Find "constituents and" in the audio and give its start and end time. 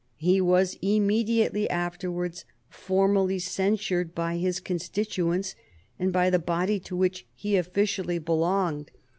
4.59-6.11